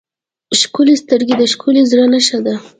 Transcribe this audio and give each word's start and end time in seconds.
ښکلي 0.59 0.95
سترګې 1.03 1.35
د 1.37 1.43
ښکلي 1.53 1.81
زړه 1.91 2.05
نښه 2.13 2.39
ده. 2.45 2.55